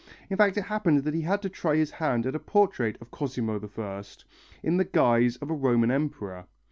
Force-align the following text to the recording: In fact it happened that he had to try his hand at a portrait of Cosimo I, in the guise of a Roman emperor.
In 0.31 0.37
fact 0.37 0.57
it 0.57 0.63
happened 0.63 1.03
that 1.03 1.13
he 1.13 1.21
had 1.21 1.43
to 1.43 1.49
try 1.49 1.75
his 1.75 1.91
hand 1.91 2.25
at 2.25 2.33
a 2.33 2.39
portrait 2.39 2.97
of 2.99 3.11
Cosimo 3.11 3.61
I, 3.77 4.03
in 4.63 4.77
the 4.77 4.83
guise 4.85 5.35
of 5.37 5.51
a 5.51 5.53
Roman 5.53 5.91
emperor. 5.91 6.47